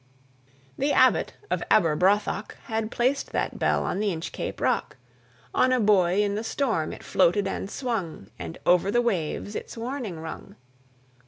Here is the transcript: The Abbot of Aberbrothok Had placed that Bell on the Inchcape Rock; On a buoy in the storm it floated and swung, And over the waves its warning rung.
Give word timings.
The 0.79 0.93
Abbot 0.93 1.35
of 1.51 1.61
Aberbrothok 1.69 2.55
Had 2.63 2.89
placed 2.89 3.31
that 3.33 3.59
Bell 3.59 3.83
on 3.83 3.99
the 3.99 4.07
Inchcape 4.11 4.59
Rock; 4.59 4.97
On 5.53 5.71
a 5.71 5.79
buoy 5.79 6.23
in 6.23 6.33
the 6.33 6.43
storm 6.43 6.91
it 6.91 7.03
floated 7.03 7.47
and 7.47 7.69
swung, 7.69 8.31
And 8.39 8.57
over 8.65 8.89
the 8.89 9.03
waves 9.03 9.53
its 9.55 9.77
warning 9.77 10.19
rung. 10.19 10.55